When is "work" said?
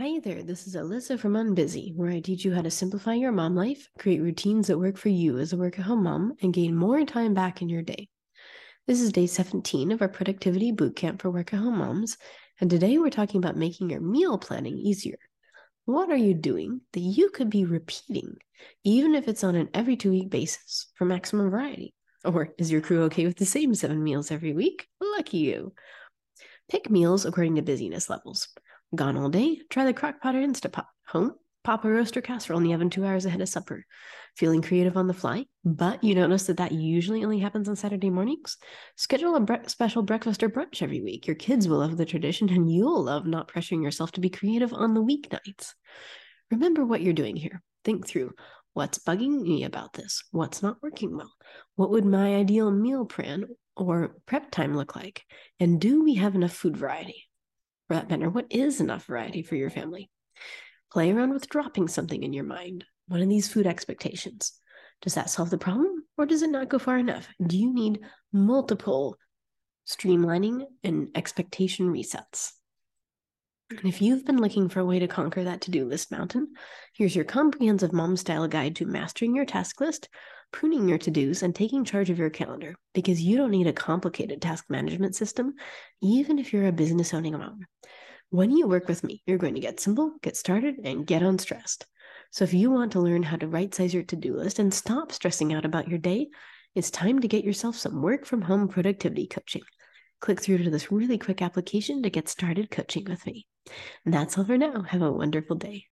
4.78-4.96, 5.58-5.78, 11.30-11.52, 88.66-88.88, 98.02-98.24